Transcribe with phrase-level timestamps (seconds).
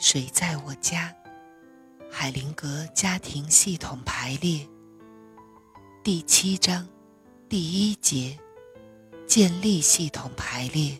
[0.00, 1.14] 谁在我家？
[2.10, 4.66] 海灵格家庭系统排列
[6.02, 6.88] 第七章
[7.50, 8.36] 第一节
[9.26, 10.98] 建立系统排列。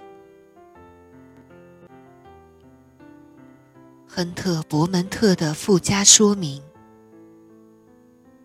[4.07, 6.63] 亨特·伯门特的附加说明：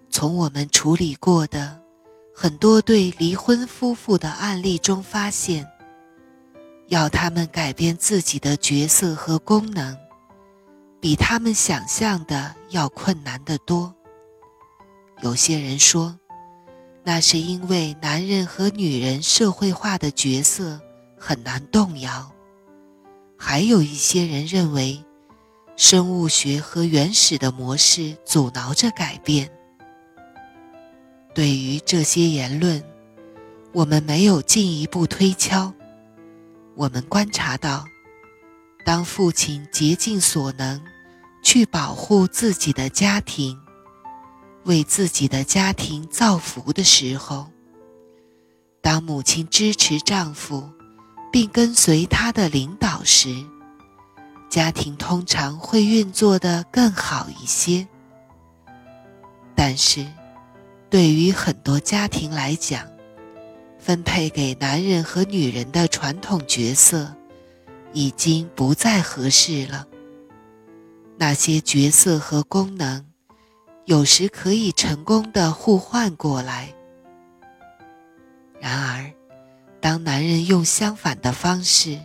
[0.10, 1.82] 从我们处理过的
[2.34, 5.70] 很多对离婚夫妇的案例中发现，
[6.88, 10.05] 要他们改变自己的角色和功能。
[11.06, 13.94] 比他们想象的要困难得多。
[15.22, 16.18] 有些人说，
[17.04, 20.82] 那是因为男人和女人社会化的角色
[21.16, 22.32] 很难动摇；
[23.38, 25.06] 还有一些人认为，
[25.76, 29.48] 生物学和原始的模式阻挠着改变。
[31.36, 32.84] 对于这些言论，
[33.74, 35.72] 我们没有进一步推敲。
[36.74, 37.86] 我们观察到，
[38.84, 40.82] 当父亲竭尽所能。
[41.56, 43.58] 去保护自己的家庭，
[44.66, 47.48] 为自己的家庭造福的时候，
[48.82, 50.70] 当母亲支持丈夫，
[51.32, 53.34] 并跟随他的领导时，
[54.50, 57.88] 家庭通常会运作的更好一些。
[59.56, 60.06] 但是，
[60.90, 62.86] 对于很多家庭来讲，
[63.80, 67.16] 分配给男人和女人的传统角色，
[67.94, 69.88] 已经不再合适了。
[71.18, 73.06] 那些角色和功能，
[73.86, 76.74] 有时可以成功的互换过来。
[78.60, 79.12] 然而，
[79.80, 82.00] 当男人用相反的方式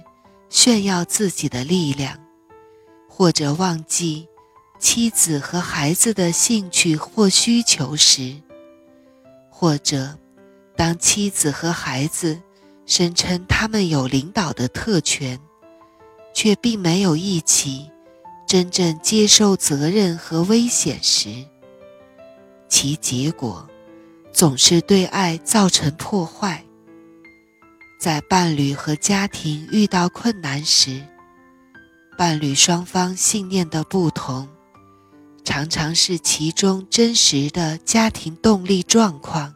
[0.48, 2.18] 炫耀自己的力量，
[3.08, 4.28] 或者忘记
[4.78, 8.36] 妻子和孩子的兴趣或需求时，
[9.50, 10.16] 或者
[10.76, 12.40] 当妻子和孩子
[12.86, 15.38] 声称他们有领导的特权，
[16.32, 17.90] 却并没有一起。
[18.50, 21.46] 真正接受责任和危险时，
[22.68, 23.64] 其结果
[24.32, 26.64] 总是对爱造成破坏。
[28.00, 31.00] 在伴侣和家庭遇到困难时，
[32.18, 34.48] 伴侣双方信念的不同，
[35.44, 39.54] 常常是其中真实的家庭动力状况。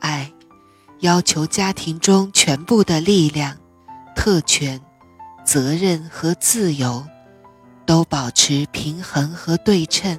[0.00, 0.30] 爱
[0.98, 3.56] 要求家庭中全部的力量、
[4.14, 4.78] 特权。
[5.46, 7.06] 责任和自由
[7.86, 10.18] 都保持平衡和对称。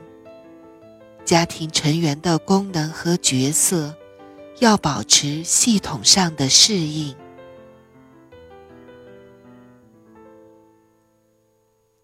[1.25, 3.93] 家庭成员的功能和角色
[4.59, 7.13] 要保持系统上的适应。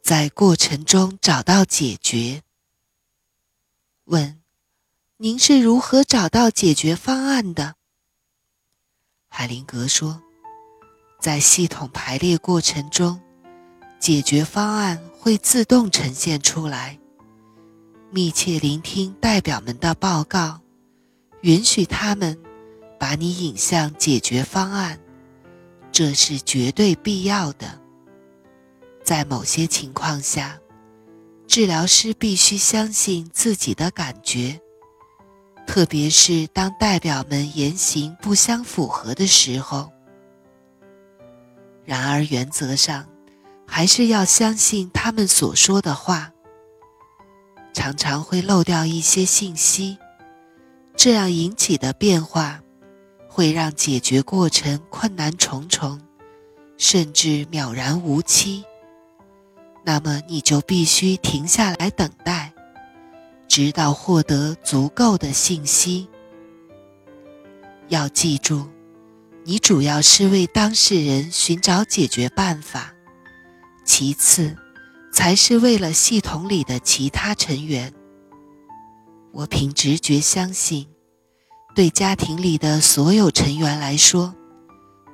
[0.02, 2.42] 在过程中找到解决。
[4.04, 4.42] 问：
[5.16, 7.76] 您是如何找到解决方案的？
[9.30, 10.23] 海灵格说。
[11.24, 13.18] 在系统排列过程中，
[13.98, 17.00] 解决方案会自动呈现出来。
[18.12, 20.60] 密切聆听代表们的报告，
[21.40, 22.38] 允许他们
[23.00, 25.00] 把你引向解决方案，
[25.94, 27.80] 这是绝对必要的。
[29.02, 30.60] 在某些情况下，
[31.48, 34.60] 治疗师必须相信自己的感觉，
[35.66, 39.93] 特别是当代表们言行不相符合的时候。
[41.86, 43.06] 然而，原则上，
[43.68, 46.32] 还是要相信他们所说的话。
[47.74, 49.98] 常常会漏掉一些信息，
[50.96, 52.62] 这样引起的变化，
[53.28, 56.00] 会让解决过程困难重重，
[56.78, 58.64] 甚至渺然无期。
[59.84, 62.54] 那么，你就必须停下来等待，
[63.48, 66.08] 直到获得足够的信息。
[67.90, 68.73] 要记住。
[69.46, 72.94] 你主要是为当事人寻找解决办法，
[73.84, 74.56] 其次
[75.12, 77.94] 才是为了系统里的其他成员。
[79.34, 80.88] 我凭直觉相信，
[81.76, 84.34] 对家庭里的所有成员来说，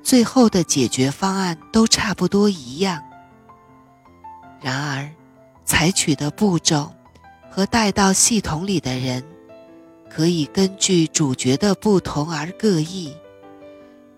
[0.03, 3.01] 最后的解决方案都差不多一样。
[4.61, 5.09] 然而，
[5.65, 6.93] 采取的步骤
[7.49, 9.23] 和带到系统里的人，
[10.07, 13.11] 可以根据主角的不同而各异。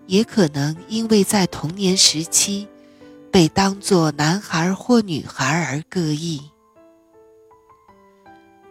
[0.06, 2.68] 也可能因为在童年时期
[3.30, 6.42] 被当作男孩或女孩而各异。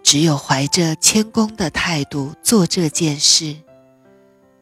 [0.03, 3.55] 只有怀着谦恭的态度做这件事，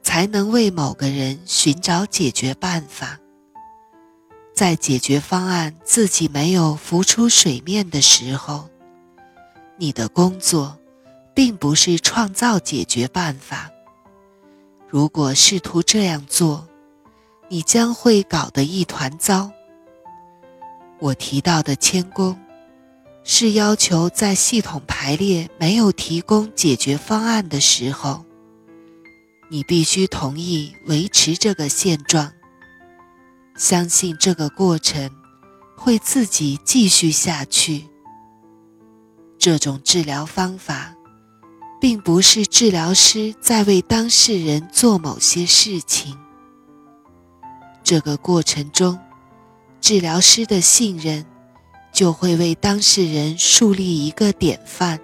[0.04, 3.20] 才能为某个人寻找解决办法。
[4.54, 8.70] 在解决方案自己没有浮出水面的时候，
[9.78, 10.78] 你的工作
[11.34, 13.72] 并不是创造解决办法。
[14.90, 16.68] 如果试图这样做，
[17.48, 19.52] 你将会搞得一团糟。
[21.00, 22.40] 我提到的谦恭，
[23.24, 28.26] 是要求在系统排列没有提供解决方案的时候，
[29.50, 32.34] 你必须同意维持这个现状，
[33.56, 35.12] 相信这个过程
[35.78, 37.86] 会自己继续下去。
[39.38, 40.96] 这种治疗方法，
[41.80, 46.18] 并不是治疗师在为当事人做某些事情。
[47.84, 49.00] 这个过程中，
[49.80, 51.26] 治疗师的信任
[51.92, 55.00] 就会为当事人树立一个典范。